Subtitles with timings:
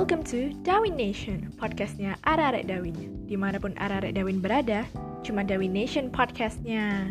[0.00, 3.28] Welcome to Dawin Nation, podcastnya Ararek Dawin.
[3.28, 4.88] Di mana pun Ararek Dawin berada,
[5.20, 7.04] cuma Dawin Nation podcastnya.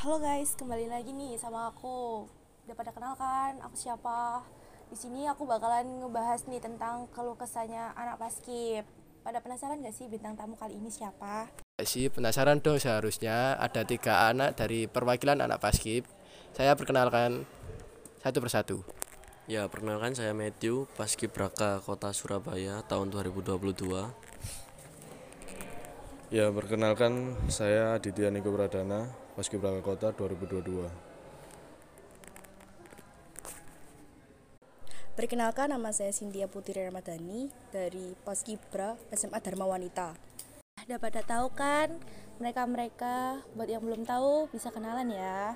[0.00, 2.32] Halo guys, kembali lagi nih sama aku.
[2.64, 3.60] Udah pada kenal kan?
[3.60, 4.40] Aku siapa?
[4.88, 8.88] Di sini aku bakalan ngebahas nih tentang keluh kesahnya anak paskib.
[9.20, 11.67] Pada penasaran gak sih bintang tamu kali ini siapa?
[11.86, 16.02] Sih penasaran dong seharusnya ada tiga anak dari perwakilan anak paskib
[16.50, 17.46] saya perkenalkan
[18.18, 18.82] satu persatu
[19.48, 24.12] Ya, perkenalkan saya Matthew, Paskibraka Kota Surabaya tahun 2022.
[26.28, 29.08] Ya, perkenalkan saya Aditya Niko Pradana,
[29.40, 30.92] Paskibraka Kota 2022.
[35.16, 40.12] Perkenalkan nama saya Cynthia Putri Ramadhani dari Paskibra SMA Dharma Wanita.
[40.88, 42.00] Udah pada tahu kan?
[42.40, 45.52] Mereka-mereka, buat yang belum tahu bisa kenalan ya.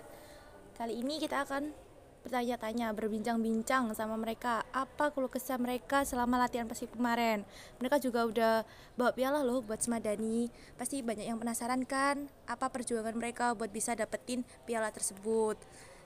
[0.76, 1.72] Kali ini kita akan
[2.20, 7.48] bertanya-tanya, berbincang-bincang sama mereka apa keluh kesah mereka selama latihan paskib kemarin.
[7.80, 8.54] Mereka juga udah
[8.92, 10.52] bawa piala loh buat Semadani.
[10.76, 15.56] Pasti banyak yang penasaran kan apa perjuangan mereka buat bisa dapetin piala tersebut.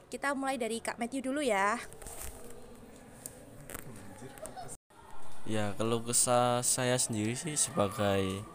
[0.07, 1.83] Kita mulai dari Kak Matthew dulu ya.
[5.51, 8.55] Ya, kalau kesah saya sendiri sih sebagai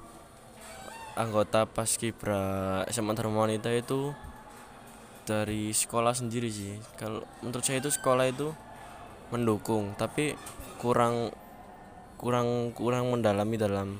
[1.16, 4.16] anggota Paskibra SMA Dharma itu
[5.28, 6.76] dari sekolah sendiri sih.
[6.98, 8.52] Kalau menurut saya itu sekolah itu
[9.32, 10.36] mendukung, tapi
[10.82, 11.32] kurang
[12.20, 13.98] kurang kurang mendalami dalam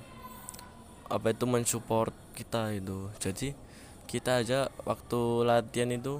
[1.12, 3.12] apa itu mensupport kita itu.
[3.20, 3.54] Jadi
[4.12, 6.20] kita aja waktu latihan itu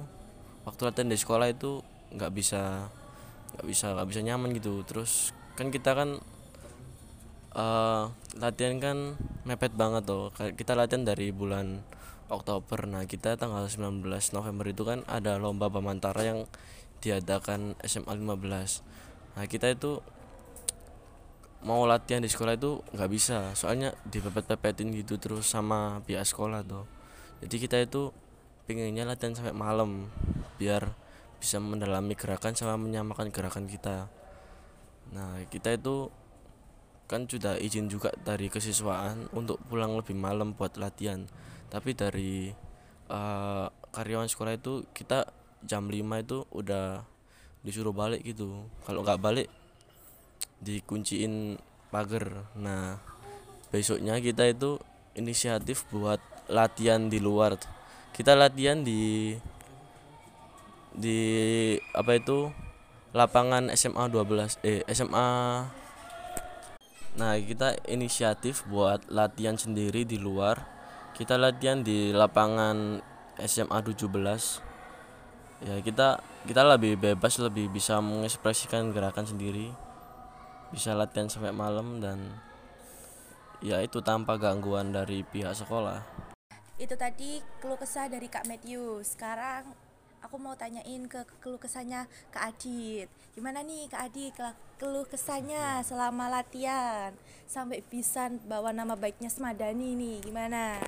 [0.64, 2.88] waktu latihan di sekolah itu nggak bisa
[3.52, 6.16] nggak bisa nggak bisa nyaman gitu terus kan kita kan
[7.56, 8.04] eh,
[8.38, 8.96] latihan kan
[9.44, 10.32] mepet banget tuh.
[10.32, 11.84] Kita latihan dari bulan
[12.32, 12.88] Oktober.
[12.88, 16.48] Nah kita tanggal 19 November itu kan ada lomba Bamantara yang
[17.02, 19.02] diadakan SMA 15
[19.32, 19.98] nah kita itu
[21.62, 23.54] mau latihan di sekolah itu nggak bisa.
[23.54, 26.84] Soalnya dipepet-pepetin gitu terus sama pihak sekolah tuh.
[27.40, 28.10] Jadi kita itu
[28.66, 30.10] pinginnya latihan sampai malam
[30.58, 30.90] biar
[31.38, 34.10] bisa mendalami gerakan sama menyamakan gerakan kita.
[35.14, 36.10] Nah kita itu
[37.12, 41.28] kan sudah izin juga dari kesiswaan untuk pulang lebih malam buat latihan.
[41.68, 42.48] Tapi dari
[43.12, 45.28] eh, karyawan sekolah itu kita
[45.60, 47.04] jam 5 itu udah
[47.60, 48.64] disuruh balik gitu.
[48.88, 49.48] Kalau nggak balik
[50.64, 51.60] dikunciin
[51.92, 52.48] pagar.
[52.56, 52.96] Nah
[53.68, 54.80] besoknya kita itu
[55.12, 56.18] inisiatif buat
[56.48, 57.60] latihan di luar.
[58.16, 59.36] Kita latihan di
[60.96, 61.20] di
[61.92, 62.48] apa itu?
[63.12, 65.28] Lapangan SMA 12 eh SMA
[67.12, 70.64] Nah, kita inisiatif buat latihan sendiri di luar.
[71.12, 73.04] Kita latihan di lapangan
[73.36, 74.64] SMA 17.
[75.60, 79.68] Ya, kita kita lebih bebas, lebih bisa mengekspresikan gerakan sendiri.
[80.72, 82.40] Bisa latihan sampai malam dan
[83.60, 86.00] ya itu tanpa gangguan dari pihak sekolah.
[86.80, 89.04] Itu tadi keluh kesah dari Kak Matthew.
[89.04, 89.91] Sekarang
[90.22, 93.10] aku mau tanyain ke keluh kesahnya Kak Adit.
[93.34, 94.32] Gimana nih Kak Adit
[94.78, 97.12] keluh kesahnya selama latihan
[97.50, 100.18] sampai bisa bawa nama baiknya Semadani nih.
[100.22, 100.78] Gimana?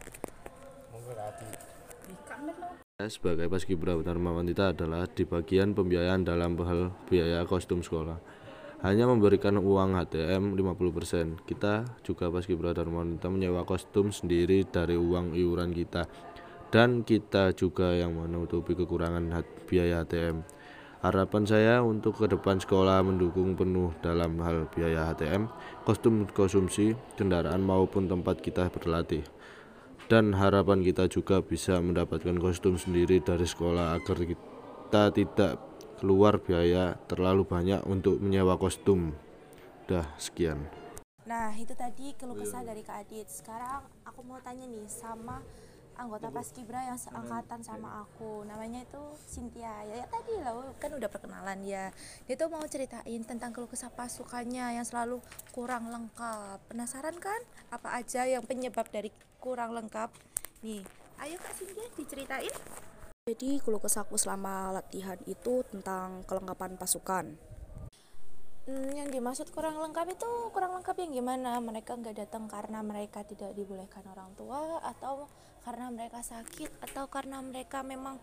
[2.94, 8.22] Saya sebagai Paskibra Dharma Wanita adalah di bagian pembiayaan dalam hal biaya kostum sekolah.
[8.86, 11.42] Hanya memberikan uang HTM 50%.
[11.42, 16.06] Kita juga Paskibra Dharma Wanita menyewa kostum sendiri dari uang iuran kita.
[16.74, 19.30] Dan kita juga yang menutupi kekurangan
[19.70, 20.42] biaya HTM.
[21.06, 25.46] Harapan saya untuk ke depan sekolah mendukung penuh dalam hal biaya HTM,
[25.86, 29.22] kostum konsumsi, kendaraan maupun tempat kita berlatih.
[30.10, 35.62] Dan harapan kita juga bisa mendapatkan kostum sendiri dari sekolah agar kita tidak
[36.02, 39.14] keluar biaya terlalu banyak untuk menyewa kostum.
[39.86, 40.66] Dah sekian.
[41.24, 43.30] Nah, itu tadi keluh kesah dari Kak Adit.
[43.30, 45.38] Sekarang aku mau tanya nih sama
[45.94, 48.42] anggota Paskibra yang seangkatan sama aku.
[48.46, 49.70] Namanya itu Cynthia.
[49.86, 51.94] Ya, ya tadi lah kan udah perkenalan ya.
[52.26, 55.22] Dia tuh mau ceritain tentang keluh kesah pasukannya yang selalu
[55.54, 56.58] kurang lengkap.
[56.70, 57.40] Penasaran kan?
[57.70, 60.10] Apa aja yang penyebab dari kurang lengkap?
[60.66, 60.82] Nih,
[61.22, 62.54] ayo Kak Cynthia diceritain.
[63.24, 67.53] Jadi keluh kesahku selama latihan itu tentang kelengkapan pasukan.
[68.64, 71.60] Hmm, yang dimaksud kurang lengkap itu kurang lengkap yang gimana?
[71.60, 75.28] Mereka nggak datang karena mereka tidak dibolehkan orang tua atau
[75.68, 78.16] karena mereka sakit atau karena mereka memang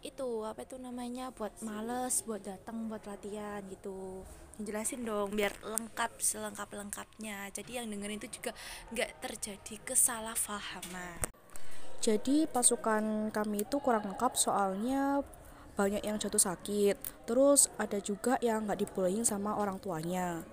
[0.00, 4.24] itu apa itu namanya buat males buat datang buat latihan gitu.
[4.56, 8.56] Jelasin dong biar lengkap selengkap lengkapnya jadi yang dengerin itu juga
[8.88, 11.28] nggak terjadi kesalahpahaman.
[12.00, 15.20] Jadi pasukan kami itu kurang lengkap soalnya
[15.76, 16.96] banyak yang jatuh sakit.
[17.24, 20.44] Terus ada juga yang nggak dibolehin sama orang tuanya.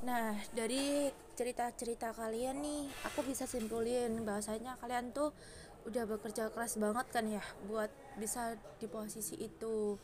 [0.00, 5.32] Nah, dari cerita-cerita kalian nih, aku bisa simpulin bahwasanya kalian tuh
[5.88, 7.88] udah bekerja keras banget kan ya buat
[8.20, 9.96] bisa di posisi itu.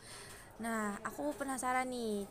[0.60, 2.24] Nah, aku penasaran nih,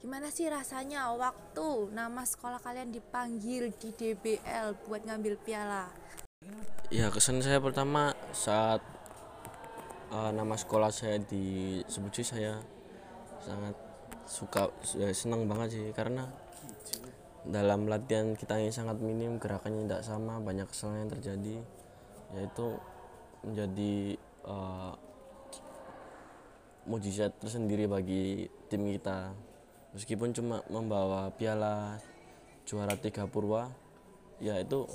[0.00, 5.92] gimana sih rasanya waktu nama sekolah kalian dipanggil di DBL buat ngambil piala?
[6.88, 8.80] Ya kesan saya pertama saat
[10.16, 12.56] uh, nama sekolah saya disebut sih saya
[13.44, 13.76] sangat
[14.26, 16.26] suka ya, senang banget sih karena
[17.46, 21.56] dalam latihan kita yang sangat minim gerakannya tidak sama banyak kesalahan yang terjadi
[22.34, 22.66] yaitu
[23.46, 23.94] menjadi
[24.42, 24.98] uh,
[26.90, 29.30] mujizat tersendiri bagi tim kita.
[29.94, 32.02] Meskipun cuma membawa piala
[32.66, 33.70] juara tiga purwa
[34.42, 34.90] ya itu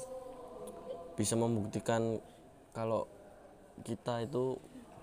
[1.16, 2.20] bisa membuktikan
[2.76, 3.08] kalau
[3.88, 4.60] kita itu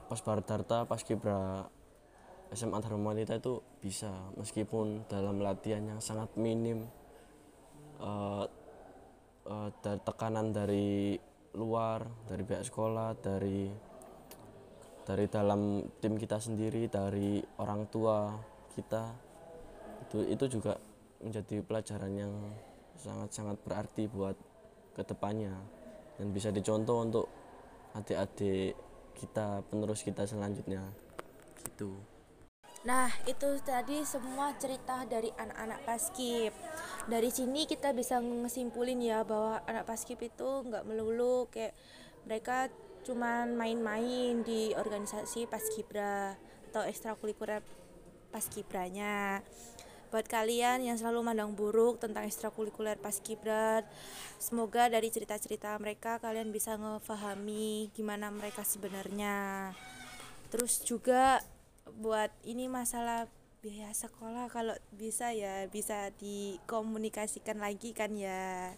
[0.08, 1.68] pas Baradarta pas Kibra
[2.56, 4.08] SMA Dharma Wanita itu bisa
[4.40, 6.88] meskipun dalam latihan yang sangat minim
[8.00, 8.48] uh,
[9.44, 11.20] uh, dari tekanan dari
[11.54, 13.68] luar dari pihak sekolah dari
[15.04, 18.32] dari dalam tim kita sendiri dari orang tua
[18.72, 19.12] kita
[20.08, 20.80] itu itu juga
[21.20, 22.32] menjadi pelajaran yang
[22.98, 24.36] sangat-sangat berarti buat
[24.98, 25.54] ke depannya.
[26.18, 27.26] Dan bisa dicontoh untuk
[27.94, 28.74] adik-adik
[29.18, 30.86] kita penerus kita selanjutnya
[31.66, 31.98] gitu
[32.86, 36.54] Nah, itu tadi semua cerita dari anak-anak paskib.
[37.10, 41.74] Dari sini kita bisa ngesimpulin ya bahwa anak paskib itu nggak melulu kayak
[42.22, 42.70] mereka
[43.02, 46.38] cuman main-main di organisasi paskibra
[46.70, 47.66] atau ekstrakurikuler
[48.30, 49.42] paskibranya.
[50.08, 53.84] Buat kalian yang selalu mandang buruk tentang ekstrakurikuler paskibra,
[54.40, 59.70] semoga dari cerita-cerita mereka kalian bisa ngefahami gimana mereka sebenarnya.
[60.48, 61.44] Terus juga
[62.00, 63.28] buat ini masalah
[63.60, 68.72] biaya sekolah kalau bisa ya bisa dikomunikasikan lagi kan ya.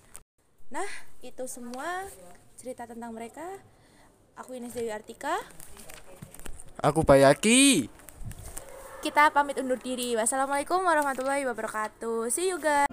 [0.75, 0.91] Nah,
[1.23, 2.11] itu semua
[2.59, 3.47] cerita tentang mereka.
[4.35, 5.39] Aku Ines Dewi Artika.
[6.81, 8.00] Aku Bayaki.
[9.01, 10.13] Kita pamit undur diri.
[10.13, 12.29] Wassalamualaikum warahmatullahi wabarakatuh.
[12.29, 12.90] See you guys.